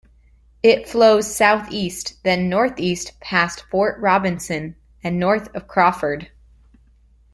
It 0.63 0.89
flows 0.89 1.35
southeast 1.35 2.15
then 2.23 2.49
northeast 2.49 3.19
past 3.19 3.65
Fort 3.69 3.99
Robinson 3.99 4.75
and 5.03 5.19
north 5.19 5.53
of 5.55 5.67
Crawford. 5.67 6.31